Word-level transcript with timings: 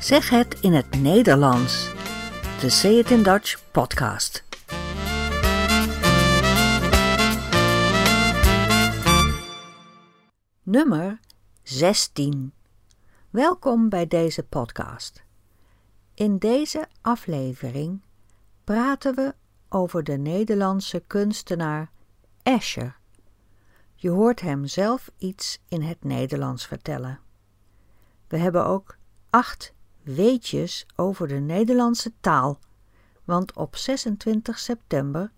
Zeg 0.00 0.30
het 0.30 0.60
in 0.60 0.72
het 0.72 1.00
Nederlands. 1.00 1.92
De 2.60 2.70
Say 2.70 2.98
It 2.98 3.10
in 3.10 3.22
Dutch 3.22 3.70
podcast. 3.70 4.44
Nummer 10.62 11.20
16. 11.62 12.52
Welkom 13.30 13.88
bij 13.88 14.06
deze 14.06 14.42
podcast. 14.42 15.24
In 16.14 16.38
deze 16.38 16.86
aflevering 17.00 18.02
praten 18.64 19.14
we 19.14 19.34
over 19.68 20.04
de 20.04 20.16
Nederlandse 20.16 21.02
kunstenaar 21.06 21.90
Escher. 22.42 22.98
Je 23.94 24.10
hoort 24.10 24.40
hem 24.40 24.66
zelf 24.66 25.10
iets 25.16 25.60
in 25.68 25.82
het 25.82 26.04
Nederlands 26.04 26.66
vertellen. 26.66 27.20
We 28.28 28.36
hebben 28.36 28.66
ook 28.66 28.96
acht 29.30 29.76
weetjes 30.14 30.86
over 30.96 31.28
de 31.28 31.34
Nederlandse 31.38 32.12
taal, 32.20 32.58
want 33.24 33.52
op 33.52 33.76
26 33.76 34.58
september 34.58 35.32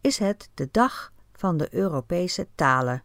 is 0.00 0.18
het 0.18 0.50
de 0.54 0.68
dag 0.70 1.12
van 1.32 1.56
de 1.56 1.74
Europese 1.74 2.46
talen. 2.54 3.02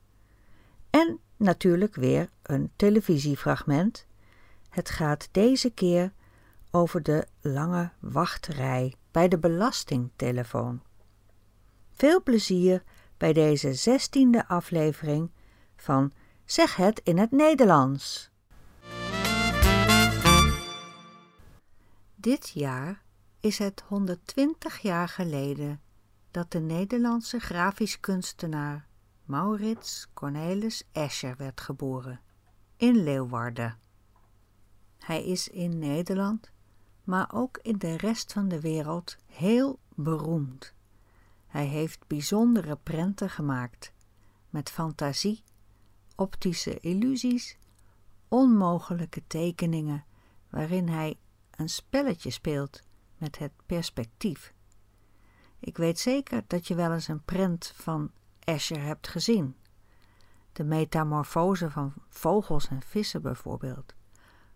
En 0.90 1.20
natuurlijk 1.38 1.96
weer 1.96 2.30
een 2.42 2.72
televisiefragment. 2.76 4.06
Het 4.70 4.90
gaat 4.90 5.30
deze 5.32 5.70
keer 5.70 6.14
over 6.72 7.04
de 7.04 7.28
lange 7.42 7.92
wachtrij 8.00 8.94
bij 9.12 9.28
de 9.28 9.38
belastingtelefoon. 9.38 10.82
Veel 11.94 12.24
plezier 12.24 12.84
bij 13.18 13.34
deze 13.34 13.74
zestiende 13.74 14.48
aflevering 14.48 15.32
van 15.76 16.12
Zeg 16.46 16.76
het 16.76 17.02
in 17.04 17.18
het 17.18 17.32
Nederlands. 17.32 18.32
Dit 22.22 22.50
jaar 22.50 23.04
is 23.40 23.58
het 23.58 23.84
120 23.88 24.80
jaar 24.80 25.08
geleden 25.08 25.82
dat 26.32 26.52
de 26.52 26.60
Nederlandse 26.60 27.40
grafisch 27.40 28.00
kunstenaar 28.00 28.88
Maurits 29.24 30.08
Cornelis 30.14 30.84
Escher 30.92 31.36
werd 31.38 31.62
geboren 31.62 32.20
in 32.78 33.04
Leeuwarden. 33.04 33.78
Hij 34.98 35.26
is 35.26 35.48
in 35.48 35.80
Nederland, 35.80 36.52
maar 37.04 37.30
ook 37.34 37.60
in 37.62 37.78
de 37.78 37.98
rest 37.98 38.34
van 38.34 38.48
de 38.48 38.60
wereld 38.60 39.18
heel 39.26 39.80
beroemd. 39.96 40.74
Hij 41.48 41.66
heeft 41.66 42.08
bijzondere 42.08 42.78
prenten 42.84 43.30
gemaakt 43.30 43.94
met 44.50 44.70
fantasie, 44.70 45.44
optische 46.16 46.80
illusies, 46.80 47.58
onmogelijke 48.28 49.22
tekeningen 49.28 50.06
waarin 50.50 50.88
hij 50.88 51.18
een 51.60 51.70
spelletje 51.70 52.30
speelt 52.30 52.84
met 53.18 53.38
het 53.38 53.52
perspectief. 53.66 54.54
Ik 55.60 55.78
weet 55.78 56.00
zeker 56.00 56.44
dat 56.48 56.68
je 56.68 56.76
wel 56.76 56.94
eens 56.94 57.08
een 57.08 57.24
prent 57.24 57.74
van 57.76 58.12
Escher 58.40 58.82
hebt 58.82 59.08
gezien. 59.08 59.56
De 60.54 60.64
metamorfose 60.64 61.70
van 61.70 61.94
vogels 62.08 62.68
en 62.68 62.82
vissen 62.82 63.22
bijvoorbeeld. 63.22 63.96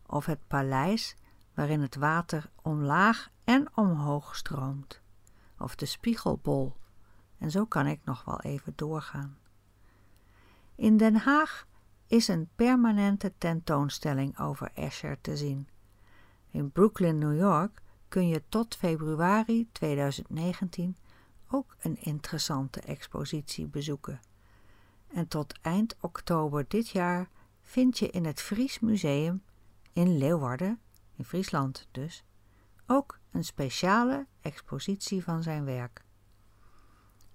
Of 0.06 0.26
het 0.26 0.48
paleis 0.48 1.16
waarin 1.54 1.81
het 1.81 1.96
water 1.96 2.50
omlaag 2.62 3.30
en 3.44 3.68
omhoog 3.76 4.36
stroomt. 4.36 5.02
Of 5.58 5.76
de 5.76 5.86
spiegelbol. 5.86 6.76
En 7.38 7.52
zo 7.52 7.66
kan 7.66 7.88
ik 7.88 8.00
nog 8.04 8.24
wel 8.24 8.42
even 8.42 8.74
doorgaan. 8.76 9.38
In 10.76 10.98
Den 10.98 11.16
Haag 11.16 11.68
is 12.08 12.28
een 12.28 12.50
permanente 12.56 13.34
tentoonstelling 13.38 14.40
over 14.40 14.72
Escher 14.74 15.22
te 15.22 15.38
zien. 15.38 15.68
In 16.54 16.72
Brooklyn, 16.72 17.18
New 17.18 17.36
York 17.38 17.82
kun 18.08 18.28
je 18.28 18.44
tot 18.50 18.76
februari 18.76 19.70
2019 19.72 20.98
ook 21.52 21.75
een 21.81 21.97
interessante 22.02 22.80
expositie 22.80 23.68
bezoeken. 23.68 24.19
En 25.08 25.28
tot 25.28 25.59
eind 25.62 25.96
oktober 26.00 26.66
dit 26.68 26.90
jaar 26.90 27.30
vind 27.62 27.97
je 27.97 28.09
in 28.09 28.25
het 28.25 28.42
Fries 28.42 28.80
Museum 28.80 29.44
in 29.94 30.18
Leeuwarden, 30.18 30.80
in 31.16 31.25
Friesland 31.25 31.88
dus, 31.92 32.24
ook 32.88 33.19
een 33.31 33.44
speciale 33.44 34.28
expositie 34.42 35.24
van 35.24 35.44
zijn 35.44 35.66
werk. 35.66 36.06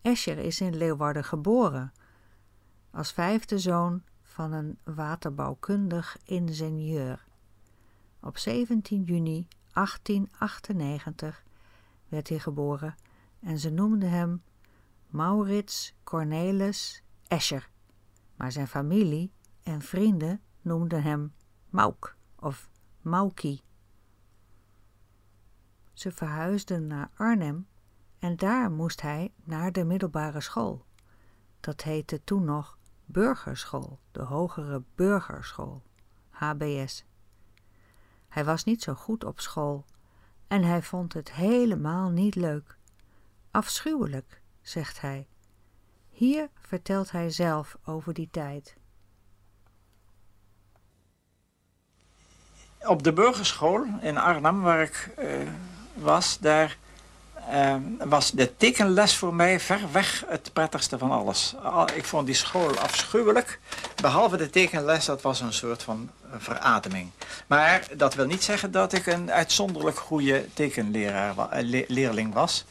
Escher 0.02 0.38
is 0.38 0.60
in 0.60 0.76
Leeuwarden 0.76 1.24
geboren, 1.24 1.92
als 2.90 3.12
vijfde 3.12 3.58
zoon 3.58 4.02
van 4.22 4.52
een 4.52 4.78
waterbouwkundig 4.84 6.16
ingenieur. 6.24 7.27
Op 8.20 8.38
17 8.38 9.02
juni 9.02 9.48
1898 9.72 11.44
werd 12.08 12.28
hij 12.28 12.38
geboren 12.38 12.94
en 13.40 13.58
ze 13.58 13.70
noemden 13.70 14.10
hem 14.10 14.42
Maurits 15.06 15.94
Cornelis 16.04 17.02
Escher, 17.28 17.70
maar 18.36 18.52
zijn 18.52 18.68
familie 18.68 19.32
en 19.62 19.82
vrienden 19.82 20.40
noemden 20.60 21.02
hem 21.02 21.32
Mauk 21.68 22.16
of 22.36 22.70
Mauki. 23.00 23.60
Ze 25.92 26.12
verhuisden 26.12 26.86
naar 26.86 27.10
Arnhem 27.16 27.66
en 28.18 28.36
daar 28.36 28.70
moest 28.70 29.00
hij 29.00 29.32
naar 29.44 29.72
de 29.72 29.84
middelbare 29.84 30.40
school. 30.40 30.84
Dat 31.60 31.82
heette 31.82 32.24
toen 32.24 32.44
nog 32.44 32.78
burgerschool, 33.04 33.98
de 34.10 34.22
hogere 34.22 34.82
burgerschool, 34.94 35.82
HBS. 36.28 37.04
Hij 38.38 38.46
was 38.46 38.64
niet 38.64 38.82
zo 38.82 38.94
goed 38.94 39.24
op 39.24 39.40
school 39.40 39.84
en 40.48 40.62
hij 40.62 40.82
vond 40.82 41.12
het 41.12 41.32
helemaal 41.32 42.10
niet 42.10 42.34
leuk. 42.34 42.76
Afschuwelijk, 43.50 44.40
zegt 44.62 45.00
hij. 45.00 45.26
Hier 46.10 46.48
vertelt 46.60 47.10
hij 47.10 47.30
zelf 47.30 47.76
over 47.84 48.14
die 48.14 48.28
tijd. 48.30 48.76
Op 52.80 53.02
de 53.02 53.12
burgerschool 53.12 53.84
in 54.00 54.18
Arnhem, 54.18 54.60
waar 54.60 54.82
ik 54.82 55.14
uh, 55.18 55.48
was, 55.94 56.38
daar 56.38 56.78
uh, 57.52 57.74
was 58.08 58.30
de 58.30 58.56
tekenles 58.56 59.16
voor 59.16 59.34
mij 59.34 59.60
ver 59.60 59.80
weg 59.92 60.24
het 60.26 60.50
prettigste 60.52 60.98
van 60.98 61.10
alles. 61.10 61.54
Ik 61.94 62.04
vond 62.04 62.26
die 62.26 62.34
school 62.34 62.78
afschuwelijk. 62.78 63.60
Behalve 64.02 64.36
de 64.36 64.50
tekenles, 64.50 65.04
dat 65.04 65.22
was 65.22 65.40
een 65.40 65.52
soort 65.52 65.82
van 65.82 66.10
verademing. 66.36 67.10
Maar 67.46 67.86
dat 67.96 68.14
wil 68.14 68.26
niet 68.26 68.42
zeggen 68.42 68.70
dat 68.70 68.92
ik 68.92 69.06
een 69.06 69.32
uitzonderlijk 69.32 69.98
goede 69.98 70.44
tekenleerling 70.54 72.34
was. 72.34 72.64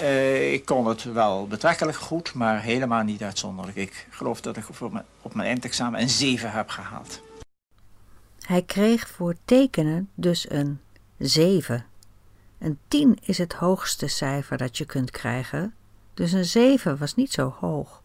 Uh, 0.00 0.52
ik 0.52 0.64
kon 0.64 0.86
het 0.86 1.04
wel 1.04 1.46
betrekkelijk 1.46 1.98
goed, 1.98 2.34
maar 2.34 2.62
helemaal 2.62 3.02
niet 3.02 3.22
uitzonderlijk. 3.22 3.76
Ik 3.76 4.06
geloof 4.10 4.40
dat 4.40 4.56
ik 4.56 4.64
op 5.22 5.34
mijn 5.34 5.48
eindexamen 5.48 6.00
een 6.00 6.08
7 6.08 6.50
heb 6.50 6.68
gehaald. 6.68 7.20
Hij 8.40 8.62
kreeg 8.62 9.08
voor 9.08 9.34
tekenen 9.44 10.10
dus 10.14 10.50
een 10.50 10.80
7. 11.18 11.86
Een 12.58 12.78
10 12.88 13.18
is 13.20 13.38
het 13.38 13.52
hoogste 13.52 14.06
cijfer 14.06 14.56
dat 14.56 14.78
je 14.78 14.84
kunt 14.84 15.10
krijgen, 15.10 15.74
dus 16.14 16.32
een 16.32 16.44
7 16.44 16.98
was 16.98 17.14
niet 17.14 17.32
zo 17.32 17.54
hoog. 17.58 18.02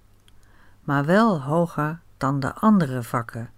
Maar 0.82 1.06
wel 1.06 1.42
hoger 1.42 2.00
dan 2.18 2.40
de 2.40 2.54
andere 2.54 3.04
vakken. 3.04 3.52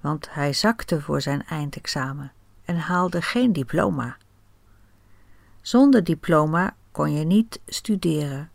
Want 0.00 0.34
hij 0.34 0.52
zakte 0.52 1.00
voor 1.00 1.20
zijn 1.20 1.46
eindexamen 1.46 2.32
en 2.64 2.76
haalde 2.76 3.22
geen 3.22 3.52
diploma. 3.52 4.16
Zonder 5.60 6.04
diploma 6.04 6.74
kon 6.92 7.12
je 7.12 7.24
niet 7.24 7.60
studeren, 7.66 8.50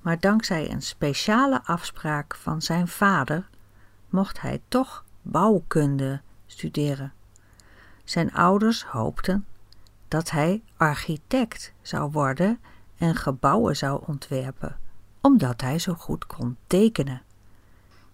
maar 0.00 0.20
dankzij 0.20 0.70
een 0.70 0.82
speciale 0.82 1.60
afspraak 1.64 2.34
van 2.34 2.62
zijn 2.62 2.88
vader 2.88 3.48
mocht 4.08 4.40
hij 4.40 4.60
toch 4.68 5.04
bouwkunde 5.22 6.20
studeren. 6.46 7.12
Zijn 8.04 8.32
ouders 8.32 8.84
hoopten 8.84 9.46
dat 10.16 10.30
hij 10.30 10.62
architect 10.76 11.72
zou 11.82 12.10
worden 12.10 12.60
en 12.96 13.14
gebouwen 13.14 13.76
zou 13.76 14.02
ontwerpen, 14.06 14.76
omdat 15.20 15.60
hij 15.60 15.78
zo 15.78 15.94
goed 15.94 16.26
kon 16.26 16.56
tekenen. 16.66 17.22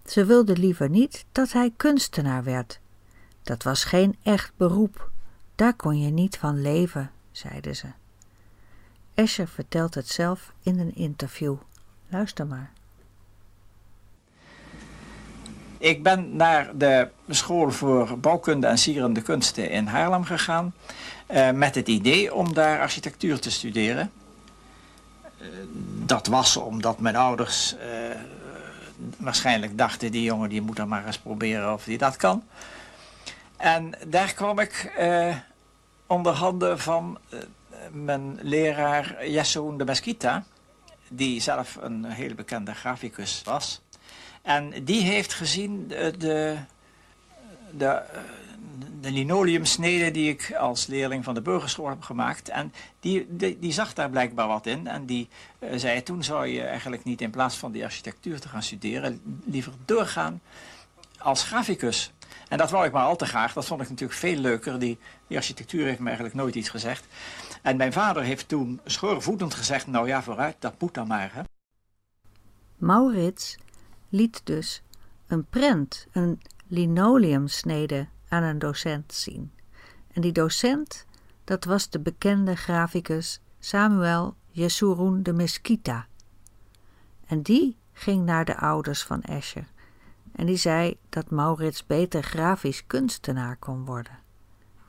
Ze 0.05 0.25
wilden 0.25 0.59
liever 0.59 0.89
niet 0.89 1.25
dat 1.31 1.51
hij 1.51 1.73
kunstenaar 1.77 2.43
werd. 2.43 2.79
Dat 3.43 3.63
was 3.63 3.83
geen 3.83 4.17
echt 4.23 4.51
beroep, 4.57 5.11
daar 5.55 5.75
kon 5.75 5.99
je 5.99 6.09
niet 6.09 6.37
van 6.37 6.61
leven, 6.61 7.11
zeiden 7.31 7.75
ze. 7.75 7.87
Escher 9.13 9.47
vertelt 9.47 9.93
het 9.93 10.07
zelf 10.07 10.53
in 10.61 10.79
een 10.79 10.95
interview. 10.95 11.55
Luister 12.07 12.47
maar. 12.47 12.71
Ik 15.83 16.03
ben 16.03 16.35
naar 16.35 16.77
de 16.77 17.07
school 17.29 17.71
voor 17.71 18.19
bouwkunde 18.19 18.67
en 18.67 18.77
sierende 18.77 19.21
kunsten 19.21 19.69
in 19.69 19.87
Haarlem 19.87 20.23
gegaan. 20.23 20.73
Uh, 21.31 21.51
met 21.51 21.75
het 21.75 21.87
idee 21.87 22.33
om 22.33 22.53
daar 22.53 22.79
architectuur 22.79 23.39
te 23.39 23.51
studeren. 23.51 24.11
Uh, 25.41 25.47
dat 26.05 26.27
was 26.27 26.57
omdat 26.57 26.99
mijn 26.99 27.15
ouders 27.15 27.75
uh, 27.75 27.81
waarschijnlijk 29.17 29.77
dachten... 29.77 30.11
die 30.11 30.23
jongen 30.23 30.49
die 30.49 30.61
moet 30.61 30.79
er 30.79 30.87
maar 30.87 31.05
eens 31.05 31.17
proberen 31.17 31.73
of 31.73 31.83
die 31.83 31.97
dat 31.97 32.15
kan. 32.15 32.43
En 33.57 33.93
daar 34.07 34.33
kwam 34.33 34.59
ik 34.59 35.01
onder 36.07 36.33
handen 36.33 36.79
van 36.79 37.17
mijn 37.91 38.39
leraar 38.41 39.27
Jessoen 39.27 39.77
de 39.77 39.85
Mesquita, 39.85 40.43
die 41.09 41.41
zelf 41.41 41.77
een 41.81 42.05
hele 42.05 42.35
bekende 42.35 42.73
graficus 42.73 43.41
was. 43.45 43.81
En 44.43 44.83
die 44.83 45.01
heeft 45.01 45.33
gezien 45.33 45.87
de, 45.87 46.13
de, 46.17 46.57
de, 47.71 48.01
de 49.01 49.11
linoleumsneden 49.11 50.13
die 50.13 50.29
ik 50.29 50.53
als 50.53 50.87
leerling 50.87 51.23
van 51.23 51.33
de 51.33 51.41
burgerschool 51.41 51.89
heb 51.89 52.01
gemaakt. 52.01 52.49
En 52.49 52.73
die, 52.99 53.27
die, 53.59 53.71
zag 53.71 53.93
daar 53.93 54.09
blijkbaar 54.09 54.47
wat 54.47 54.65
in. 54.65 54.87
En 54.87 55.05
die 55.05 55.29
uh, 55.59 55.69
zei, 55.75 56.03
toen 56.03 56.23
zou 56.23 56.47
je 56.47 56.61
eigenlijk 56.61 57.03
niet 57.03 57.21
in 57.21 57.29
plaats 57.29 57.57
van 57.57 57.71
die 57.71 57.83
architectuur 57.83 58.39
te 58.39 58.47
gaan 58.47 58.63
studeren... 58.63 59.41
liever 59.45 59.73
doorgaan 59.85 60.41
als 61.17 61.43
graficus. 61.43 62.11
En 62.49 62.57
dat 62.57 62.71
wou 62.71 62.85
ik 62.85 62.91
maar 62.91 63.05
al 63.05 63.15
te 63.15 63.25
graag. 63.25 63.53
Dat 63.53 63.65
vond 63.65 63.81
ik 63.81 63.89
natuurlijk 63.89 64.19
veel 64.19 64.37
leuker. 64.37 64.79
Die, 64.79 64.97
die 65.27 65.37
architectuur 65.37 65.85
heeft 65.85 65.99
me 65.99 66.05
eigenlijk 66.05 66.35
nooit 66.35 66.55
iets 66.55 66.69
gezegd. 66.69 67.05
En 67.61 67.77
mijn 67.77 67.93
vader 67.93 68.23
heeft 68.23 68.47
toen 68.47 68.81
schoorvoetend 68.85 69.53
gezegd... 69.53 69.87
nou 69.87 70.07
ja, 70.07 70.23
vooruit, 70.23 70.55
dat 70.59 70.73
moet 70.79 70.93
dan 70.93 71.07
maar. 71.07 71.31
Hè. 71.33 71.41
Maurits 72.77 73.57
liet 74.13 74.41
dus 74.43 74.83
een 75.27 75.45
prent, 75.45 76.07
een 76.11 76.41
linoleumsnede 76.67 78.07
aan 78.27 78.43
een 78.43 78.59
docent 78.59 79.13
zien. 79.13 79.51
En 80.11 80.21
die 80.21 80.31
docent, 80.31 81.05
dat 81.43 81.65
was 81.65 81.89
de 81.89 81.99
bekende 81.99 82.55
graficus 82.55 83.41
Samuel 83.59 84.35
Yesurun 84.49 85.23
de 85.23 85.33
Mesquita. 85.33 86.07
En 87.25 87.41
die 87.41 87.77
ging 87.93 88.25
naar 88.25 88.45
de 88.45 88.57
ouders 88.57 89.03
van 89.03 89.21
Escher 89.21 89.71
en 90.31 90.45
die 90.45 90.57
zei 90.57 90.97
dat 91.09 91.29
Maurits 91.29 91.85
beter 91.85 92.23
grafisch 92.23 92.85
kunstenaar 92.87 93.57
kon 93.57 93.85
worden. 93.85 94.19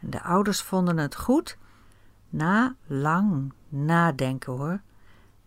En 0.01 0.11
de 0.11 0.23
ouders 0.23 0.63
vonden 0.63 0.97
het 0.97 1.17
goed, 1.17 1.57
na 2.29 2.77
lang 2.87 3.53
nadenken 3.69 4.53
hoor. 4.53 4.81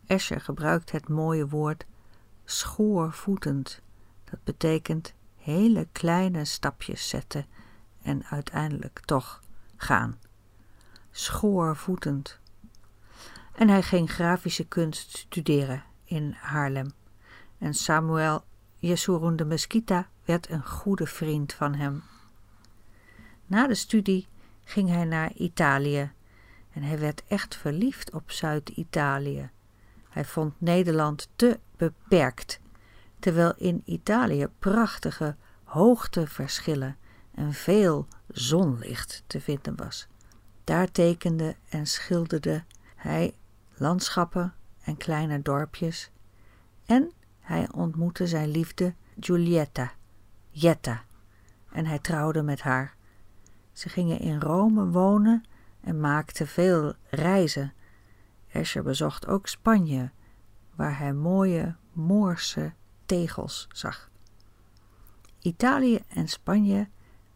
Escher 0.06 0.42
gebruikt 0.42 0.92
het 0.92 1.10
mooie 1.10 1.48
woord 1.48 1.86
schoorvoetend. 2.50 3.82
Dat 4.24 4.44
betekent 4.44 5.14
hele 5.36 5.88
kleine 5.92 6.46
stapjes 6.46 7.10
zetten 7.10 7.46
en 8.02 8.26
uiteindelijk 8.26 9.00
toch 9.06 9.42
gaan. 9.76 10.20
Schoorvoetend. 11.12 12.40
En 13.56 13.70
hij 13.70 13.82
ging 13.82 14.12
grafische 14.12 14.66
kunst 14.66 15.18
studeren 15.18 15.84
in 16.04 16.36
Haarlem. 16.40 16.92
En 17.58 17.74
Samuel 17.74 18.44
Yesurun 18.78 19.36
de 19.36 19.46
Mesquita 19.46 20.08
werd 20.26 20.50
een 20.50 20.66
goede 20.66 21.08
vriend 21.08 21.54
van 21.54 21.74
hem. 21.74 22.04
Na 23.46 23.68
de 23.68 23.76
studie 23.76 24.28
ging 24.64 24.90
hij 24.90 25.06
naar 25.06 25.34
Italië 25.34 26.12
en 26.72 26.84
hij 26.84 27.00
werd 27.00 27.24
echt 27.28 27.56
verliefd 27.56 28.14
op 28.14 28.32
Zuid-Italië. 28.32 29.50
Hij 30.10 30.26
vond 30.26 30.54
Nederland 30.58 31.30
te 31.36 31.60
beperkt, 31.78 32.60
terwijl 33.20 33.54
in 33.58 33.82
Italië 33.86 34.48
prachtige 34.60 35.36
hoogteverschillen 35.64 36.98
en 37.32 37.54
veel 37.54 38.08
zonlicht 38.28 39.24
te 39.28 39.42
vinden 39.42 39.76
was. 39.76 40.08
Daar 40.64 40.92
tekende 40.92 41.56
en 41.70 41.88
schilderde 41.88 42.64
hij 42.96 43.36
landschappen 43.76 44.54
en 44.82 44.98
kleine 44.98 45.42
dorpjes 45.42 46.12
en 46.86 47.12
hij 47.40 47.68
ontmoette 47.72 48.28
zijn 48.28 48.50
liefde 48.50 48.94
Giulietta, 49.20 49.92
Jetta, 50.50 51.04
en 51.72 51.86
hij 51.86 52.00
trouwde 52.00 52.42
met 52.42 52.62
haar. 52.62 52.96
Ze 53.72 53.90
gingen 53.90 54.20
in 54.20 54.40
Rome 54.40 54.86
wonen 54.86 55.44
en 55.82 56.00
maakten 56.00 56.48
veel 56.48 56.94
reizen. 57.10 57.74
Escher 58.48 58.84
bezocht 58.84 59.28
ook 59.28 59.48
Spanje, 59.48 60.12
waar 60.78 60.98
hij 60.98 61.14
mooie 61.14 61.76
Moorse 61.92 62.74
tegels 63.06 63.68
zag. 63.72 64.10
Italië 65.40 66.00
en 66.08 66.28
Spanje 66.28 66.88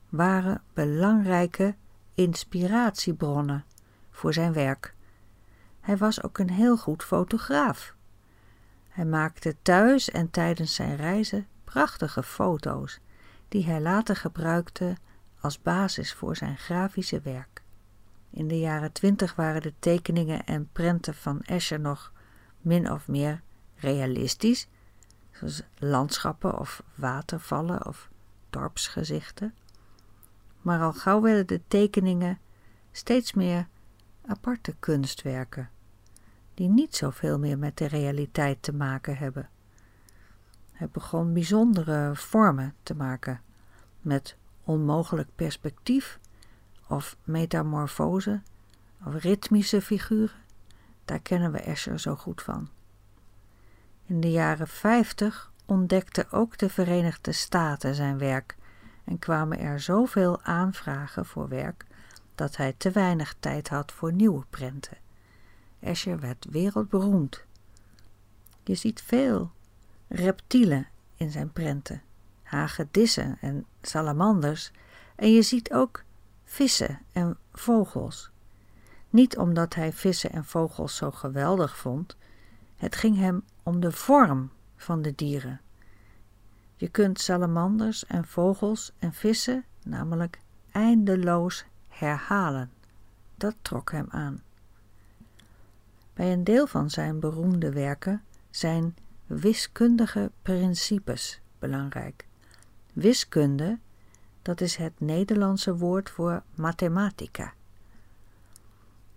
waren 0.09 0.61
belangrijke 0.73 1.75
inspiratiebronnen 2.13 3.65
voor 4.09 4.33
zijn 4.33 4.53
werk. 4.53 4.95
Hij 5.79 5.97
was 5.97 6.23
ook 6.23 6.37
een 6.37 6.49
heel 6.49 6.77
goed 6.77 7.03
fotograaf. 7.03 7.95
Hij 8.89 9.05
maakte 9.05 9.55
thuis 9.61 10.09
en 10.09 10.29
tijdens 10.29 10.75
zijn 10.75 10.95
reizen 10.95 11.47
prachtige 11.63 12.23
foto's, 12.23 12.99
die 13.47 13.65
hij 13.65 13.81
later 13.81 14.15
gebruikte 14.15 14.95
als 15.39 15.61
basis 15.61 16.13
voor 16.13 16.35
zijn 16.35 16.57
grafische 16.57 17.21
werk. 17.21 17.63
In 18.29 18.47
de 18.47 18.59
jaren 18.59 18.91
twintig 18.91 19.35
waren 19.35 19.61
de 19.61 19.73
tekeningen 19.79 20.45
en 20.45 20.69
prenten 20.71 21.15
van 21.15 21.41
Escher 21.41 21.79
nog 21.79 22.11
min 22.61 22.91
of 22.91 23.07
meer 23.07 23.41
realistisch, 23.75 24.67
zoals 25.31 25.61
landschappen 25.77 26.59
of 26.59 26.83
watervallen 26.95 27.85
of 27.85 28.09
dorpsgezichten. 28.49 29.53
Maar 30.61 30.81
al 30.81 30.93
gauw 30.93 31.21
werden 31.21 31.47
de 31.47 31.61
tekeningen 31.67 32.39
steeds 32.91 33.33
meer 33.33 33.67
aparte 34.25 34.75
kunstwerken 34.79 35.69
die 36.53 36.69
niet 36.69 36.95
zoveel 36.95 37.39
meer 37.39 37.57
met 37.57 37.77
de 37.77 37.85
realiteit 37.85 38.63
te 38.63 38.73
maken 38.73 39.17
hebben. 39.17 39.49
Hij 40.71 40.89
begon 40.89 41.33
bijzondere 41.33 42.11
vormen 42.15 42.75
te 42.83 42.95
maken, 42.95 43.41
met 44.01 44.37
onmogelijk 44.63 45.29
perspectief 45.35 46.19
of 46.87 47.17
metamorfose 47.23 48.41
of 49.05 49.13
ritmische 49.13 49.81
figuren. 49.81 50.40
Daar 51.05 51.19
kennen 51.19 51.51
we 51.51 51.59
Escher 51.59 51.99
zo 51.99 52.15
goed 52.15 52.41
van. 52.41 52.69
In 54.05 54.21
de 54.21 54.31
jaren 54.31 54.67
50 54.67 55.51
ontdekte 55.65 56.27
ook 56.31 56.57
de 56.57 56.69
Verenigde 56.69 57.31
Staten 57.31 57.95
zijn 57.95 58.17
werk 58.17 58.55
en 59.03 59.19
kwamen 59.19 59.59
er 59.59 59.79
zoveel 59.79 60.41
aanvragen 60.41 61.25
voor 61.25 61.47
werk 61.47 61.85
dat 62.35 62.55
hij 62.55 62.73
te 62.77 62.91
weinig 62.91 63.35
tijd 63.39 63.69
had 63.69 63.91
voor 63.91 64.13
nieuwe 64.13 64.45
prenten. 64.49 64.97
Escher 65.79 66.19
werd 66.19 66.45
wereldberoemd. 66.49 67.45
Je 68.63 68.75
ziet 68.75 69.01
veel 69.01 69.51
reptielen 70.07 70.87
in 71.15 71.31
zijn 71.31 71.51
prenten, 71.51 72.01
hagedissen 72.43 73.37
en 73.41 73.65
salamanders, 73.81 74.71
en 75.15 75.33
je 75.33 75.41
ziet 75.41 75.73
ook 75.73 76.03
vissen 76.43 76.99
en 77.11 77.37
vogels. 77.53 78.31
Niet 79.11 79.37
omdat 79.37 79.75
hij 79.75 79.93
vissen 79.93 80.31
en 80.31 80.45
vogels 80.45 80.95
zo 80.95 81.11
geweldig 81.11 81.77
vond, 81.77 82.17
het 82.75 82.95
ging 82.95 83.17
hem 83.17 83.43
om 83.63 83.79
de 83.79 83.91
vorm 83.91 84.51
van 84.75 85.01
de 85.01 85.15
dieren. 85.15 85.61
Je 86.75 86.87
kunt 86.87 87.19
salamanders 87.19 88.05
en 88.05 88.25
vogels 88.25 88.91
en 88.99 89.13
vissen 89.13 89.65
namelijk 89.83 90.39
eindeloos 90.71 91.65
herhalen. 91.87 92.71
Dat 93.35 93.55
trok 93.61 93.91
hem 93.91 94.05
aan. 94.09 94.41
Bij 96.13 96.33
een 96.33 96.43
deel 96.43 96.67
van 96.67 96.89
zijn 96.89 97.19
beroemde 97.19 97.71
werken 97.71 98.23
zijn 98.49 98.95
wiskundige 99.25 100.31
principes 100.41 101.41
belangrijk. 101.59 102.27
Wiskunde, 102.93 103.79
dat 104.41 104.61
is 104.61 104.75
het 104.75 104.99
Nederlandse 104.99 105.77
woord 105.77 106.09
voor 106.09 106.43
mathematica. 106.55 107.53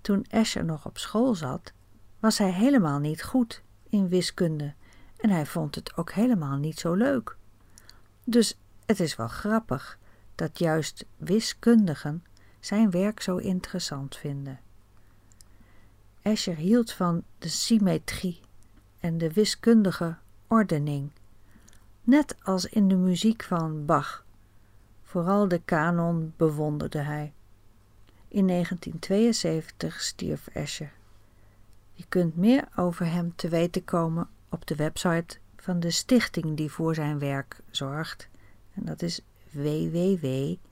Toen 0.04 0.24
Escher 0.28 0.64
nog 0.64 0.86
op 0.86 0.98
school 0.98 1.34
zat, 1.34 1.72
was 2.20 2.38
hij 2.38 2.52
helemaal 2.52 2.98
niet 2.98 3.22
goed 3.22 3.62
in 3.88 4.08
wiskunde 4.08 4.74
en 5.16 5.30
hij 5.30 5.46
vond 5.46 5.74
het 5.74 5.96
ook 5.96 6.12
helemaal 6.12 6.56
niet 6.56 6.78
zo 6.78 6.94
leuk. 6.94 7.36
Dus 8.24 8.58
het 8.86 9.00
is 9.00 9.16
wel 9.16 9.28
grappig 9.28 9.98
dat 10.34 10.58
juist 10.58 11.04
wiskundigen 11.16 12.24
zijn 12.60 12.90
werk 12.90 13.20
zo 13.20 13.36
interessant 13.36 14.16
vinden. 14.16 14.60
Escher 16.22 16.56
hield 16.56 16.92
van 16.92 17.22
de 17.38 17.48
symmetrie 17.48 18.40
en 18.98 19.18
de 19.18 19.32
wiskundige 19.32 20.16
ordening, 20.46 21.10
net 22.02 22.36
als 22.42 22.64
in 22.64 22.88
de 22.88 22.96
muziek 22.96 23.42
van 23.42 23.84
Bach. 23.84 24.24
Vooral 25.02 25.48
de 25.48 25.60
kanon 25.64 26.32
bewonderde 26.36 26.98
hij. 26.98 27.32
In 28.34 28.46
1972 28.46 30.00
stierf 30.00 30.46
Escher. 30.46 30.92
Je 31.92 32.04
kunt 32.08 32.36
meer 32.36 32.68
over 32.76 33.06
hem 33.06 33.32
te 33.36 33.48
weten 33.48 33.84
komen 33.84 34.28
op 34.48 34.66
de 34.66 34.74
website 34.74 35.38
van 35.56 35.80
de 35.80 35.90
stichting 35.90 36.56
die 36.56 36.70
voor 36.70 36.94
zijn 36.94 37.18
werk 37.18 37.60
zorgt. 37.70 38.28
En 38.74 38.84
dat 38.84 39.02
is 39.02 39.20
www.mcescher.nl. 39.50 40.64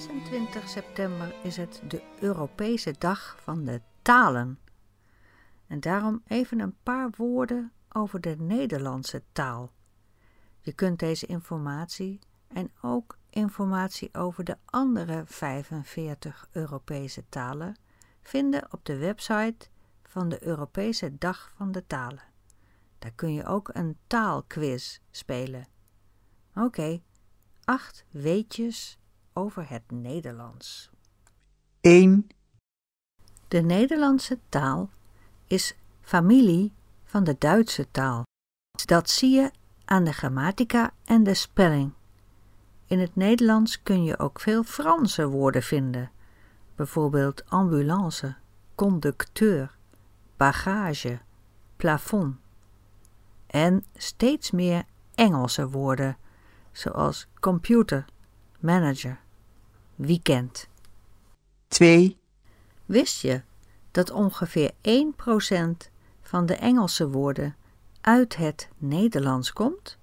26 0.00 0.68
september 0.68 1.34
is 1.42 1.56
het 1.56 1.82
de 1.88 2.02
Europese 2.20 2.94
Dag 2.98 3.36
van 3.42 3.64
de 3.64 3.80
Talen. 4.02 4.58
En 5.66 5.80
daarom 5.80 6.22
even 6.26 6.60
een 6.60 6.76
paar 6.82 7.10
woorden 7.16 7.72
over 7.92 8.20
de 8.20 8.36
Nederlandse 8.38 9.22
taal. 9.32 9.72
Je 10.60 10.72
kunt 10.72 10.98
deze 10.98 11.26
informatie 11.26 12.18
en 12.48 12.70
ook 12.82 13.18
informatie 13.30 14.14
over 14.14 14.44
de 14.44 14.56
andere 14.64 15.22
45 15.26 16.48
Europese 16.52 17.24
talen 17.28 17.76
vinden 18.22 18.72
op 18.72 18.84
de 18.84 18.96
website 18.96 19.68
van 20.02 20.28
de 20.28 20.46
Europese 20.46 21.18
Dag 21.18 21.52
van 21.56 21.72
de 21.72 21.86
Talen. 21.86 22.24
Daar 22.98 23.12
kun 23.14 23.34
je 23.34 23.44
ook 23.44 23.70
een 23.72 23.96
taalquiz 24.06 24.98
spelen. 25.10 25.66
Oké, 26.54 27.00
acht 27.64 28.04
weetjes 28.10 28.99
over 29.40 29.68
het 29.68 29.90
Nederlands. 29.90 30.90
1, 31.80 32.28
De 33.48 33.60
Nederlandse 33.60 34.38
taal 34.48 34.90
is 35.46 35.74
familie 36.00 36.72
van 37.04 37.24
de 37.24 37.36
Duitse 37.38 37.90
taal. 37.90 38.22
Dat 38.84 39.10
zie 39.10 39.30
je 39.30 39.50
aan 39.84 40.04
de 40.04 40.12
grammatica 40.12 40.92
en 41.04 41.22
de 41.22 41.34
spelling. 41.34 41.92
In 42.86 42.98
het 42.98 43.16
Nederlands 43.16 43.82
kun 43.82 44.04
je 44.04 44.18
ook 44.18 44.40
veel 44.40 44.62
Franse 44.62 45.28
woorden 45.28 45.62
vinden, 45.62 46.10
bijvoorbeeld 46.74 47.50
ambulance, 47.50 48.36
conducteur, 48.74 49.76
bagage, 50.36 51.20
plafond. 51.76 52.36
En 53.46 53.84
steeds 53.94 54.50
meer 54.50 54.84
Engelse 55.14 55.68
woorden, 55.68 56.16
zoals 56.72 57.28
computer, 57.40 58.04
manager, 58.58 59.20
weekend. 60.00 60.68
2, 61.68 62.18
Wist 62.86 63.20
je 63.20 63.42
dat 63.90 64.10
ongeveer 64.10 64.72
1% 64.72 65.90
van 66.20 66.46
de 66.46 66.54
Engelse 66.54 67.10
woorden 67.10 67.56
uit 68.00 68.36
het 68.36 68.68
Nederlands 68.76 69.52
komt? 69.52 69.98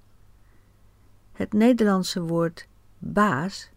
Het 1.31 1.53
Nederlandse 1.53 2.21
woord 2.21 2.67
baas 2.97 3.69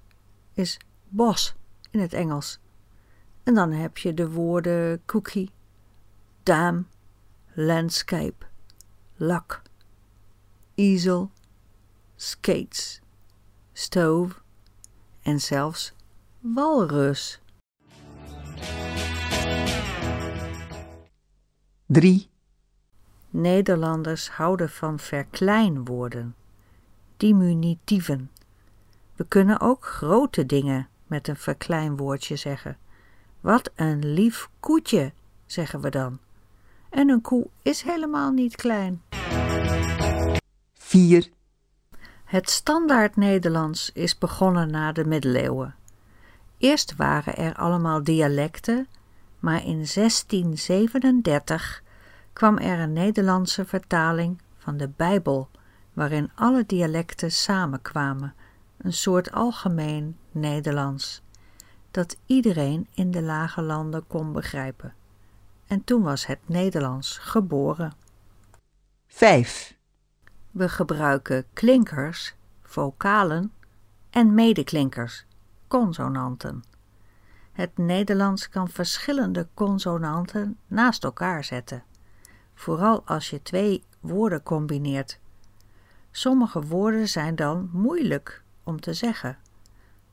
is 0.53 0.79
bos 1.09 1.55
in 1.91 2.00
het 2.00 2.12
Engels. 2.12 2.59
En 3.43 3.55
dan 3.55 3.73
heb 3.73 3.99
je 3.99 4.15
de 4.15 4.31
woorden 4.31 5.03
cookie, 5.05 5.50
dam, 6.43 6.89
landscape, 7.53 8.47
lak, 9.17 9.62
easel, 10.75 11.31
skates, 12.17 13.00
stove 13.73 14.35
en 15.23 15.41
zelfs 15.41 15.93
walrus. 16.40 17.40
3, 21.87 22.28
Nederlanders 23.30 24.30
houden 24.30 24.70
van 24.70 24.99
verkleinwoorden, 24.99 26.35
diminutieven. 27.16 28.30
We 29.16 29.25
kunnen 29.28 29.61
ook 29.61 29.85
grote 29.85 30.47
dingen 30.47 30.88
met 31.06 31.28
een 31.28 31.37
verkleinwoordje 31.37 32.37
zeggen. 32.37 32.78
Wat 33.40 33.70
een 33.75 34.12
lief 34.12 34.49
koetje, 34.61 35.12
zeggen 35.47 35.80
we 35.80 35.90
dan. 35.90 36.18
En 36.90 37.09
een 37.09 37.20
koe 37.20 37.47
is 37.62 37.82
helemaal 37.82 38.30
niet 38.30 38.56
klein. 38.56 39.02
4, 40.75 41.28
Het 42.25 42.50
standaard 42.50 43.16
Nederlands 43.16 43.90
is 43.92 44.18
begonnen 44.18 44.70
na 44.70 44.92
de 44.92 45.04
middeleeuwen. 45.04 45.75
Eerst 46.61 46.97
waren 46.97 47.37
er 47.37 47.55
allemaal 47.55 48.05
dialecten, 48.05 48.88
maar 49.38 49.64
in 49.64 49.87
1637 49.95 51.83
kwam 52.33 52.59
er 52.59 52.79
een 52.79 52.93
Nederlandse 52.93 53.64
vertaling 53.64 54.40
van 54.57 54.76
de 54.76 54.88
Bijbel, 54.88 55.49
waarin 55.93 56.31
alle 56.35 56.64
dialecten 56.67 57.33
samenkwamen, 57.33 58.35
een 58.76 58.93
soort 58.93 59.33
algemeen 59.33 60.17
Nederlands, 60.31 61.23
dat 61.90 62.17
iedereen 62.26 62.88
in 62.95 63.11
de 63.11 63.23
lage 63.23 63.62
landen 63.62 64.07
kon 64.07 64.33
begrijpen. 64.33 64.95
En 65.67 65.85
toen 65.85 66.02
was 66.02 66.26
het 66.26 66.38
Nederlands 66.47 67.19
geboren. 67.19 67.93
5, 69.07 69.76
We 70.50 70.69
gebruiken 70.69 71.45
klinkers, 71.52 72.35
vocalen 72.62 73.52
en 74.11 74.35
medeklinkers, 74.35 75.26
consonanten. 75.71 76.62
Het 77.53 77.79
Nederlands 77.79 78.49
kan 78.49 78.69
verschillende 78.69 79.49
consonanten 79.55 80.59
naast 80.67 81.05
elkaar 81.05 81.45
zetten, 81.45 81.85
vooral 82.55 83.03
als 83.05 83.31
je 83.31 83.43
twee 83.43 83.85
woorden 84.00 84.43
combineert. 84.43 85.21
Sommige 86.11 86.61
woorden 86.61 87.09
zijn 87.09 87.37
dan 87.37 87.69
moeilijk 87.73 88.43
om 88.62 88.81
te 88.81 88.95
zeggen, 88.95 89.39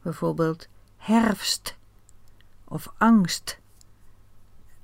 bijvoorbeeld 0.02 0.68
herfst 0.98 1.78
of 2.64 2.94
angst 2.98 3.60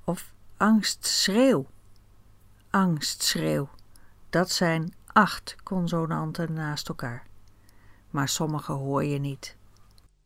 of 0.04 0.32
angstschreeuw. 0.56 1.66
Angstschreeuw, 2.70 3.68
dat 4.30 4.50
zijn 4.50 4.94
acht 5.06 5.56
consonanten 5.62 6.52
naast 6.52 6.88
elkaar. 6.88 7.26
Maar 8.10 8.28
sommige 8.28 8.72
hoor 8.72 9.04
je 9.04 9.18
niet. 9.18 9.56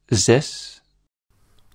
6, 0.08 0.82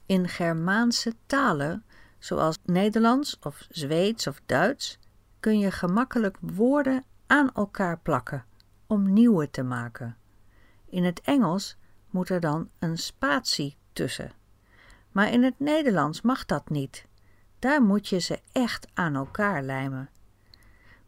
In 0.06 0.28
Germaanse 0.28 1.14
talen, 1.26 1.86
zoals 2.20 2.58
Nederlands 2.66 3.40
of 3.40 3.66
Zweeds 3.70 4.28
of 4.28 4.42
Duits, 4.46 5.00
kun 5.40 5.60
je 5.60 5.72
gemakkelijk 5.72 6.38
woorden 6.42 7.04
aan 7.28 7.52
elkaar 7.54 8.00
plakken 8.00 8.46
om 8.88 9.14
nieuwe 9.14 9.50
te 9.50 9.64
maken. 9.64 10.18
In 10.86 11.04
het 11.04 11.22
Engels 11.22 11.78
moet 12.10 12.30
er 12.30 12.40
dan 12.40 12.70
een 12.80 12.98
spatie 12.98 13.78
tussen. 13.92 14.32
Maar 15.12 15.32
in 15.32 15.44
het 15.44 15.60
Nederlands 15.60 16.22
mag 16.22 16.46
dat 16.46 16.70
niet. 16.70 17.06
Daar 17.60 17.82
moet 17.82 18.08
je 18.08 18.20
ze 18.20 18.40
echt 18.52 18.88
aan 18.94 19.16
elkaar 19.16 19.64
lijmen. 19.64 20.10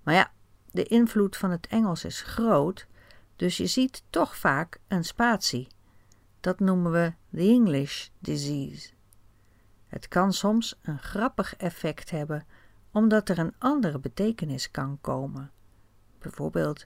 Maar 0.03 0.13
ja, 0.13 0.31
de 0.71 0.83
invloed 0.83 1.37
van 1.37 1.51
het 1.51 1.67
Engels 1.67 2.03
is 2.03 2.21
groot, 2.21 2.87
dus 3.35 3.57
je 3.57 3.67
ziet 3.67 4.03
toch 4.09 4.37
vaak 4.37 4.79
een 4.87 5.03
spatie. 5.03 5.67
Dat 6.45 6.59
noemen 6.59 6.91
we 6.91 7.13
the 7.31 7.41
English 7.41 8.07
disease. 8.19 8.89
Het 9.87 10.07
kan 10.07 10.33
soms 10.33 10.79
een 10.81 10.99
grappig 10.99 11.55
effect 11.55 12.09
hebben, 12.09 12.45
omdat 12.91 13.29
er 13.29 13.39
een 13.39 13.53
andere 13.57 13.99
betekenis 13.99 14.71
kan 14.71 14.97
komen. 15.01 15.51
Bijvoorbeeld 16.19 16.85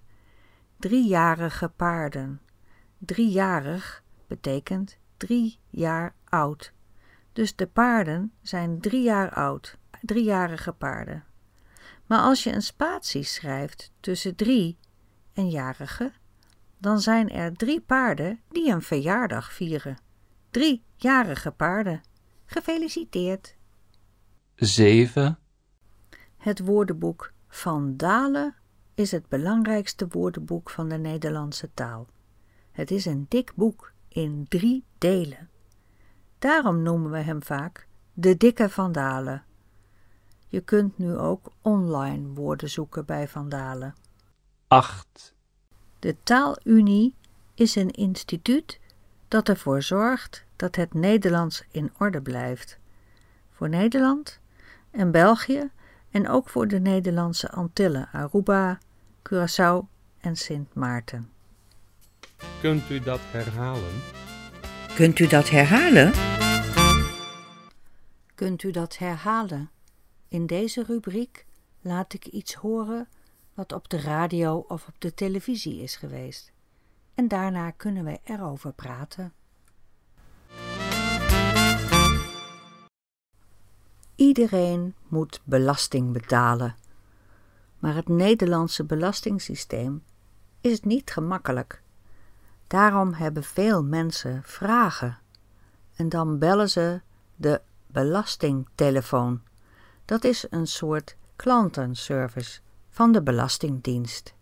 driejarige 0.77 1.69
paarden. 1.69 2.41
Driejarig 2.97 4.03
betekent 4.27 4.97
drie 5.17 5.59
jaar 5.69 6.15
oud. 6.25 6.73
Dus 7.33 7.55
de 7.55 7.67
paarden 7.67 8.33
zijn 8.41 8.79
drie 8.81 9.03
jaar 9.03 9.33
oud, 9.33 9.77
driejarige 10.01 10.71
paarden. 10.71 11.23
Maar 12.05 12.19
als 12.19 12.43
je 12.43 12.53
een 12.53 12.61
spatie 12.61 13.23
schrijft 13.23 13.91
tussen 13.99 14.35
drie 14.35 14.77
en 15.33 15.49
jarige, 15.49 16.11
dan 16.79 16.99
zijn 16.99 17.29
er 17.29 17.53
drie 17.53 17.81
paarden 17.81 18.39
die 18.49 18.71
een 18.71 18.81
verjaardag 18.81 19.53
vieren. 19.53 19.97
Drie 20.51 20.83
jarige 20.95 21.51
paarden. 21.51 22.01
Gefeliciteerd! 22.45 23.55
7, 24.55 25.39
Het 26.37 26.59
woordenboek 26.59 27.33
Van 27.47 27.97
Dalen 27.97 28.55
is 28.93 29.11
het 29.11 29.27
belangrijkste 29.27 30.07
woordenboek 30.07 30.69
van 30.69 30.89
de 30.89 30.97
Nederlandse 30.97 31.69
taal. 31.73 32.07
Het 32.71 32.91
is 32.91 33.05
een 33.05 33.25
dik 33.29 33.51
boek 33.55 33.93
in 34.07 34.45
drie 34.47 34.85
delen. 34.97 35.49
Daarom 36.39 36.81
noemen 36.81 37.11
we 37.11 37.17
hem 37.17 37.43
vaak 37.43 37.87
de 38.13 38.37
Dikke 38.37 38.69
Van 38.69 38.91
Dalen. 38.91 39.43
Je 40.47 40.61
kunt 40.61 40.97
nu 40.97 41.17
ook 41.17 41.51
online 41.61 42.27
woorden 42.27 42.69
zoeken 42.69 43.05
bij 43.05 43.27
Van 43.27 43.49
Dalen. 43.49 43.95
8, 44.67 45.35
De 45.99 46.15
Taalunie 46.23 47.13
is 47.53 47.75
een 47.75 47.91
instituut 47.91 48.79
dat 49.27 49.49
ervoor 49.49 49.81
zorgt 49.81 50.43
dat 50.55 50.75
het 50.75 50.93
Nederlands 50.93 51.63
in 51.71 51.91
orde 51.97 52.21
blijft. 52.21 52.77
Voor 53.51 53.69
Nederland 53.69 54.39
en 54.91 55.11
België 55.11 55.69
en 56.11 56.29
ook 56.29 56.49
voor 56.49 56.67
de 56.67 56.79
Nederlandse 56.79 57.49
Antillen, 57.51 58.09
Aruba, 58.11 58.79
Curaçao 59.29 59.87
en 60.19 60.35
Sint 60.35 60.73
Maarten. 60.73 61.29
Kunt 62.61 62.89
u 62.89 62.99
dat 62.99 63.19
herhalen? 63.31 64.01
Kunt 64.95 65.19
u 65.19 65.27
dat 65.27 65.49
herhalen? 65.49 66.11
Kunt 68.35 68.63
u 68.63 68.71
dat 68.71 68.97
herhalen? 68.97 69.69
In 70.27 70.45
deze 70.45 70.83
rubriek 70.83 71.45
laat 71.81 72.13
ik 72.13 72.25
iets 72.25 72.53
horen 72.53 73.07
wat 73.59 73.73
op 73.73 73.89
de 73.89 74.01
radio 74.01 74.65
of 74.67 74.87
op 74.87 74.93
de 74.97 75.13
televisie 75.13 75.81
is 75.81 75.95
geweest. 75.95 76.51
En 77.13 77.27
daarna 77.27 77.71
kunnen 77.71 78.03
we 78.03 78.19
erover 78.23 78.73
praten. 78.73 79.33
Iedereen 84.15 84.95
moet 85.07 85.41
belasting 85.43 86.11
betalen. 86.11 86.75
Maar 87.79 87.95
het 87.95 88.07
Nederlandse 88.07 88.83
belastingssysteem 88.83 90.03
is 90.61 90.81
niet 90.81 91.11
gemakkelijk. 91.11 91.81
Daarom 92.67 93.13
hebben 93.13 93.43
veel 93.43 93.83
mensen 93.83 94.41
vragen. 94.43 95.17
En 95.95 96.09
dan 96.09 96.37
bellen 96.37 96.69
ze 96.69 97.01
de 97.35 97.61
belastingtelefoon. 97.87 99.41
Dat 100.05 100.23
is 100.23 100.45
een 100.49 100.67
soort 100.67 101.15
klantenservice 101.35 102.59
van 102.99 103.11
de 103.11 103.23
Belastingdienst. 103.23 104.33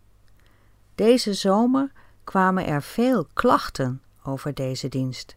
Deze 0.94 1.34
zomer 1.34 1.92
kwamen 2.24 2.66
er 2.66 2.82
veel 2.82 3.26
klachten 3.32 4.02
over 4.22 4.54
deze 4.54 4.88
dienst. 4.88 5.36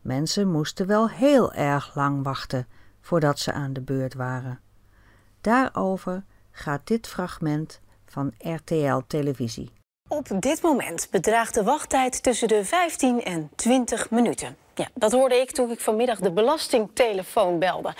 Mensen 0.00 0.50
moesten 0.50 0.86
wel 0.86 1.08
heel 1.08 1.52
erg 1.52 1.94
lang 1.94 2.22
wachten 2.22 2.66
voordat 3.00 3.38
ze 3.38 3.52
aan 3.52 3.72
de 3.72 3.80
beurt 3.80 4.14
waren. 4.14 4.60
Daarover 5.40 6.24
gaat 6.50 6.86
dit 6.86 7.06
fragment 7.06 7.80
van 8.04 8.34
RTL 8.38 8.98
Televisie. 9.06 9.79
Op 10.12 10.28
dit 10.40 10.62
moment 10.62 11.08
bedraagt 11.10 11.54
de 11.54 11.62
wachttijd 11.62 12.22
tussen 12.22 12.48
de 12.48 12.64
15 12.64 13.24
en 13.24 13.50
20 13.54 14.10
minuten. 14.10 14.56
Ja, 14.74 14.88
dat 14.94 15.12
hoorde 15.12 15.34
ik 15.34 15.50
toen 15.50 15.70
ik 15.70 15.80
vanmiddag 15.80 16.18
de 16.18 16.32
belastingtelefoon 16.32 17.58
belde. 17.58 17.94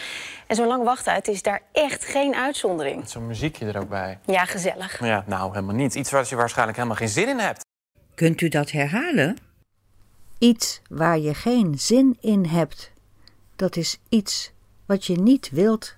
En 0.46 0.56
zo'n 0.56 0.66
lange 0.66 0.84
wachttijd 0.84 1.28
is 1.28 1.42
daar 1.42 1.62
echt 1.72 2.04
geen 2.04 2.34
uitzondering. 2.34 2.96
Met 2.96 3.10
zo'n 3.10 3.26
muziekje 3.26 3.66
er 3.66 3.78
ook 3.80 3.88
bij. 3.88 4.18
Ja, 4.26 4.44
gezellig. 4.44 5.04
Ja, 5.04 5.24
nou, 5.26 5.52
helemaal 5.52 5.74
niet. 5.74 5.94
Iets 5.94 6.10
waar 6.10 6.26
je 6.28 6.36
waarschijnlijk 6.36 6.76
helemaal 6.76 6.98
geen 6.98 7.08
zin 7.08 7.28
in 7.28 7.38
hebt. 7.38 7.64
Kunt 8.14 8.40
u 8.40 8.48
dat 8.48 8.70
herhalen? 8.70 9.36
Iets 10.38 10.80
waar 10.88 11.18
je 11.18 11.34
geen 11.34 11.78
zin 11.78 12.16
in 12.20 12.46
hebt. 12.46 12.92
Dat 13.56 13.76
is 13.76 14.00
iets 14.08 14.52
wat 14.86 15.06
je 15.06 15.20
niet 15.20 15.50
wilt. 15.50 15.96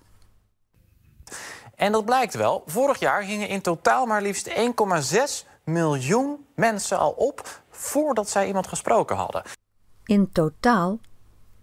En 1.77 1.93
dat 1.93 2.05
blijkt 2.05 2.35
wel. 2.35 2.63
Vorig 2.67 2.99
jaar 2.99 3.23
gingen 3.23 3.49
in 3.49 3.61
totaal 3.61 4.07
maar 4.07 4.23
liefst 4.23 4.49
1,6 4.49 5.51
miljoen 5.65 6.47
mensen 6.55 6.99
al 6.99 7.11
op 7.11 7.63
voordat 7.71 8.29
zij 8.29 8.47
iemand 8.47 8.67
gesproken 8.67 9.17
hadden. 9.17 9.43
In 10.05 10.33
totaal 10.33 10.99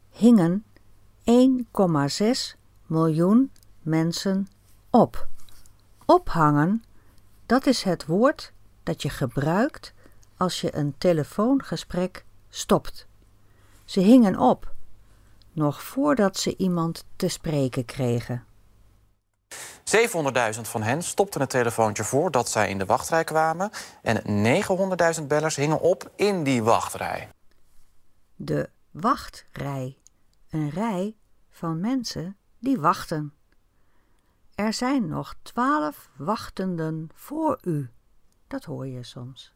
hingen 0.10 0.66
1,6 1.24 2.58
miljoen 2.86 3.52
mensen 3.82 4.48
op. 4.90 5.28
Ophangen, 6.06 6.84
dat 7.46 7.66
is 7.66 7.84
het 7.84 8.06
woord 8.06 8.52
dat 8.84 9.02
je 9.02 9.10
gebruikt 9.10 9.94
als 10.38 10.62
je 10.62 10.76
een 10.76 10.96
telefoongesprek 10.98 12.26
stopt. 12.50 13.08
Ze 13.86 14.00
hingen 14.00 14.38
op, 14.38 14.74
nog 15.52 15.84
voordat 15.84 16.38
ze 16.38 16.58
iemand 16.58 17.06
te 17.16 17.28
spreken 17.28 17.86
kregen. 17.86 18.44
700.000 20.56 20.62
van 20.62 20.82
hen 20.82 21.04
stopten 21.04 21.42
het 21.42 21.50
telefoontje 21.50 22.04
voordat 22.04 22.50
zij 22.50 22.70
in 22.70 22.78
de 22.78 22.86
wachtrij 22.86 23.24
kwamen. 23.24 23.70
En 24.02 24.22
900.000 25.20 25.28
bellers 25.28 25.56
hingen 25.56 25.82
op 25.82 26.12
in 26.16 26.44
die 26.44 26.64
wachtrij. 26.64 27.32
De 28.36 28.70
wachtrij. 28.92 29.98
Een 30.50 30.70
rij 30.70 31.16
van 31.50 31.80
mensen 31.80 32.38
die 32.60 32.80
wachten. 32.80 33.34
Er 34.56 34.74
zijn 34.74 35.08
nog 35.08 35.36
twaalf 35.42 36.10
wachtenden 36.18 37.10
voor 37.14 37.60
u. 37.62 37.90
Dat 38.48 38.64
hoor 38.64 38.88
je 38.88 39.04
soms. 39.04 39.54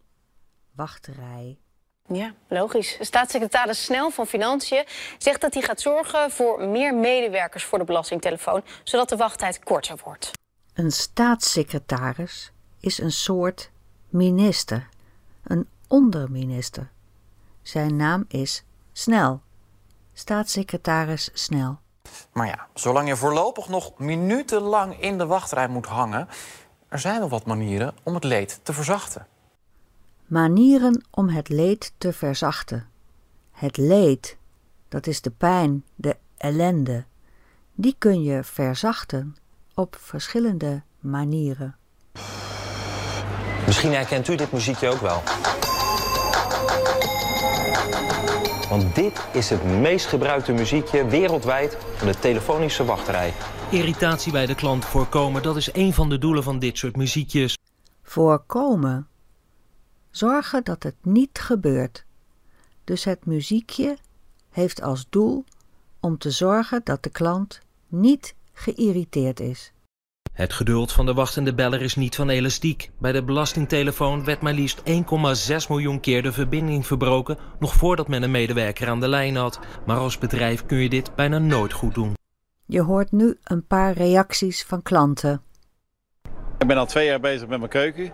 Wachtrij. 0.71 1.62
Ja, 2.07 2.33
logisch. 2.47 2.97
Staatssecretaris 2.99 3.83
Snel 3.83 4.09
van 4.09 4.27
Financiën 4.27 4.85
zegt 5.17 5.41
dat 5.41 5.53
hij 5.53 5.63
gaat 5.63 5.81
zorgen 5.81 6.31
voor 6.31 6.67
meer 6.67 6.95
medewerkers 6.95 7.63
voor 7.63 7.79
de 7.79 7.85
belastingtelefoon, 7.85 8.63
zodat 8.83 9.09
de 9.09 9.15
wachttijd 9.15 9.63
korter 9.63 9.99
wordt. 10.03 10.31
Een 10.73 10.91
staatssecretaris 10.91 12.51
is 12.79 12.97
een 12.97 13.11
soort 13.11 13.71
minister, 14.09 14.89
een 15.43 15.67
onderminister. 15.87 16.89
Zijn 17.61 17.95
naam 17.95 18.25
is 18.27 18.63
Snel. 18.93 19.41
Staatssecretaris 20.13 21.29
Snel. 21.33 21.79
Maar 22.33 22.47
ja, 22.47 22.67
zolang 22.73 23.07
je 23.07 23.15
voorlopig 23.15 23.67
nog 23.67 23.97
minutenlang 23.97 25.01
in 25.01 25.17
de 25.17 25.25
wachtrij 25.25 25.67
moet 25.67 25.85
hangen, 25.85 26.27
er 26.87 26.99
zijn 26.99 27.19
wel 27.19 27.29
wat 27.29 27.45
manieren 27.45 27.95
om 28.03 28.13
het 28.13 28.23
leed 28.23 28.59
te 28.63 28.73
verzachten. 28.73 29.27
Manieren 30.27 31.03
om 31.11 31.29
het 31.29 31.49
leed 31.49 31.93
te 31.97 32.13
verzachten. 32.13 32.87
Het 33.51 33.77
leed, 33.77 34.37
dat 34.89 35.07
is 35.07 35.21
de 35.21 35.31
pijn, 35.31 35.83
de 35.95 36.17
ellende, 36.37 37.05
die 37.75 37.95
kun 37.97 38.23
je 38.23 38.43
verzachten 38.43 39.35
op 39.73 39.97
verschillende 39.99 40.81
manieren. 40.99 41.75
Misschien 43.65 43.91
herkent 43.91 44.27
u 44.27 44.35
dit 44.35 44.51
muziekje 44.51 44.89
ook 44.89 45.01
wel. 45.01 45.21
Want 48.69 48.95
dit 48.95 49.27
is 49.33 49.49
het 49.49 49.63
meest 49.65 50.05
gebruikte 50.05 50.51
muziekje 50.51 51.07
wereldwijd 51.07 51.77
van 51.95 52.07
de 52.07 52.19
telefonische 52.19 52.85
wachtrij. 52.85 53.33
Irritatie 53.71 54.31
bij 54.31 54.45
de 54.45 54.55
klant 54.55 54.85
voorkomen, 54.85 55.43
dat 55.43 55.55
is 55.55 55.73
een 55.73 55.93
van 55.93 56.09
de 56.09 56.17
doelen 56.17 56.43
van 56.43 56.59
dit 56.59 56.77
soort 56.77 56.95
muziekjes. 56.95 57.57
Voorkomen. 58.03 59.07
Zorgen 60.13 60.63
dat 60.63 60.83
het 60.83 60.95
niet 61.01 61.39
gebeurt. 61.39 62.05
Dus 62.83 63.03
het 63.03 63.25
muziekje 63.25 63.97
heeft 64.49 64.81
als 64.81 65.05
doel 65.09 65.43
om 65.99 66.17
te 66.17 66.31
zorgen 66.31 66.81
dat 66.83 67.03
de 67.03 67.09
klant 67.09 67.59
niet 67.87 68.35
geïrriteerd 68.53 69.39
is. 69.39 69.71
Het 70.33 70.53
geduld 70.53 70.91
van 70.91 71.05
de 71.05 71.13
wachtende 71.13 71.53
beller 71.53 71.81
is 71.81 71.95
niet 71.95 72.15
van 72.15 72.29
elastiek. 72.29 72.91
Bij 72.97 73.11
de 73.11 73.23
belastingtelefoon 73.23 74.23
werd 74.23 74.41
maar 74.41 74.53
liefst 74.53 74.81
1,6 74.89 75.67
miljoen 75.69 75.99
keer 75.99 76.23
de 76.23 76.31
verbinding 76.31 76.85
verbroken, 76.87 77.37
nog 77.59 77.73
voordat 77.73 78.07
men 78.07 78.23
een 78.23 78.31
medewerker 78.31 78.87
aan 78.87 78.99
de 78.99 79.07
lijn 79.07 79.35
had. 79.35 79.59
Maar 79.85 79.97
als 79.97 80.17
bedrijf 80.17 80.65
kun 80.65 80.77
je 80.77 80.89
dit 80.89 81.15
bijna 81.15 81.37
nooit 81.37 81.73
goed 81.73 81.93
doen. 81.93 82.13
Je 82.65 82.81
hoort 82.81 83.11
nu 83.11 83.37
een 83.43 83.65
paar 83.67 83.93
reacties 83.93 84.63
van 84.63 84.81
klanten. 84.81 85.41
Ik 86.57 86.67
ben 86.67 86.77
al 86.77 86.85
twee 86.85 87.05
jaar 87.05 87.19
bezig 87.19 87.47
met 87.47 87.57
mijn 87.57 87.71
keuken. 87.71 88.11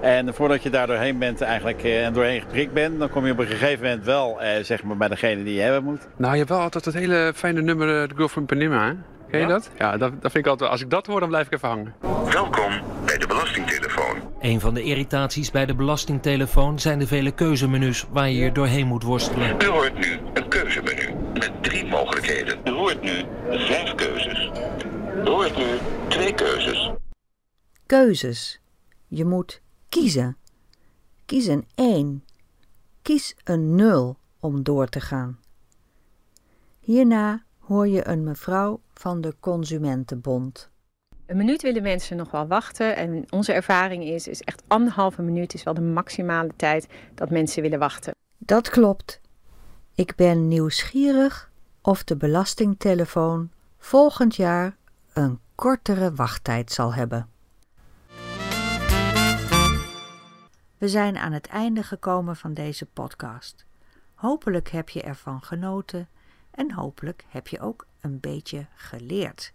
En 0.00 0.34
voordat 0.34 0.62
je 0.62 0.70
daar 0.70 0.86
doorheen 0.86 1.18
bent 1.18 1.40
eigenlijk, 1.40 1.82
eh, 1.82 2.04
en 2.04 2.12
doorheen 2.12 2.40
geprikt 2.40 2.72
bent, 2.72 2.98
dan 2.98 3.10
kom 3.10 3.26
je 3.26 3.32
op 3.32 3.38
een 3.38 3.46
gegeven 3.46 3.84
moment 3.84 4.04
wel 4.04 4.40
eh, 4.40 4.64
zeg 4.64 4.82
maar 4.82 4.96
bij 4.96 5.08
degene 5.08 5.44
die 5.44 5.54
je 5.54 5.60
hebben 5.60 5.84
moet. 5.84 6.08
Nou, 6.16 6.32
je 6.32 6.38
hebt 6.38 6.50
wel 6.50 6.60
altijd 6.60 6.84
het 6.84 6.94
hele 6.94 7.32
fijne 7.34 7.62
nummer, 7.62 8.02
eh, 8.02 8.08
de 8.08 8.14
Girl 8.14 8.28
from 8.28 8.46
Panama, 8.46 8.86
hè? 8.86 8.94
Ken 9.30 9.40
je 9.40 9.46
dat? 9.46 9.70
Ja, 9.78 9.96
dat, 9.96 10.22
dat 10.22 10.32
vind 10.32 10.44
ik 10.44 10.50
altijd, 10.50 10.70
als 10.70 10.80
ik 10.80 10.90
dat 10.90 11.06
hoor, 11.06 11.20
dan 11.20 11.28
blijf 11.28 11.46
ik 11.46 11.52
even 11.52 11.68
hangen. 11.68 11.94
Welkom 12.32 12.72
bij 13.06 13.18
de 13.18 13.26
Belastingtelefoon. 13.26 14.16
Een 14.40 14.60
van 14.60 14.74
de 14.74 14.82
irritaties 14.82 15.50
bij 15.50 15.66
de 15.66 15.74
belastingtelefoon 15.74 16.78
zijn 16.78 16.98
de 16.98 17.06
vele 17.06 17.32
keuzemenu's 17.32 18.06
waar 18.10 18.28
je 18.28 18.38
je 18.38 18.52
doorheen 18.52 18.86
moet 18.86 19.02
worstelen. 19.02 19.56
U 19.62 19.66
hoort 19.66 19.98
nu 19.98 20.18
een 20.34 20.48
keuzemenu 20.48 21.14
met 21.34 21.50
drie 21.60 21.86
mogelijkheden. 21.86 22.58
U 22.64 22.70
hoort 22.70 23.02
nu 23.02 23.24
vijf 23.50 23.94
keuzes. 23.94 24.50
U 25.24 25.28
hoort 25.28 25.56
nu 25.56 25.64
twee 26.08 26.34
keuzes. 26.34 26.90
Keuzes. 27.86 28.60
Je 29.08 29.24
moet 29.24 29.62
kiezen. 29.90 30.36
Kies 31.26 31.46
een 31.46 31.66
1. 31.74 32.24
Kies 33.02 33.34
een 33.44 33.74
0 33.74 34.16
om 34.40 34.62
door 34.62 34.88
te 34.88 35.00
gaan. 35.00 35.38
Hierna 36.80 37.42
hoor 37.58 37.88
je 37.88 38.08
een 38.08 38.24
mevrouw 38.24 38.80
van 38.94 39.20
de 39.20 39.34
Consumentenbond. 39.40 40.70
Een 41.26 41.36
minuut 41.36 41.62
willen 41.62 41.82
mensen 41.82 42.16
nog 42.16 42.30
wel 42.30 42.46
wachten. 42.46 42.96
En 42.96 43.24
onze 43.30 43.52
ervaring 43.52 44.04
is, 44.04 44.28
is 44.28 44.40
echt 44.40 44.62
anderhalve 44.66 45.22
minuut 45.22 45.54
is 45.54 45.62
wel 45.62 45.74
de 45.74 45.80
maximale 45.80 46.50
tijd 46.56 46.86
dat 47.14 47.30
mensen 47.30 47.62
willen 47.62 47.78
wachten. 47.78 48.14
Dat 48.38 48.68
klopt. 48.68 49.20
Ik 49.94 50.14
ben 50.14 50.48
nieuwsgierig 50.48 51.50
of 51.82 52.04
de 52.04 52.16
belastingtelefoon 52.16 53.50
volgend 53.78 54.36
jaar 54.36 54.76
een 55.12 55.38
kortere 55.54 56.14
wachttijd 56.14 56.72
zal 56.72 56.94
hebben. 56.94 57.28
We 60.80 60.88
zijn 60.88 61.18
aan 61.18 61.32
het 61.32 61.46
einde 61.46 61.82
gekomen 61.82 62.36
van 62.36 62.54
deze 62.54 62.86
podcast. 62.86 63.66
Hopelijk 64.14 64.68
heb 64.68 64.88
je 64.88 65.02
ervan 65.02 65.42
genoten 65.42 66.08
en 66.50 66.72
hopelijk 66.72 67.24
heb 67.28 67.48
je 67.48 67.60
ook 67.60 67.86
een 68.00 68.20
beetje 68.20 68.66
geleerd. 68.74 69.52